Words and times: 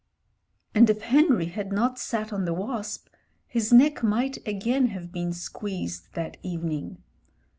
And 0.73 0.89
if 0.89 1.03
Henry 1.03 1.45
had 1.45 1.71
not 1.71 1.99
sat 1.99 2.33
on 2.33 2.45
the 2.45 2.55
wasp, 2.55 3.07
his 3.45 3.71
neck 3.71 4.01
might 4.01 4.37
again 4.47 4.87
have 4.87 5.11
been 5.11 5.31
squeezed 5.31 6.07
that 6.15 6.37
evening. 6.41 7.03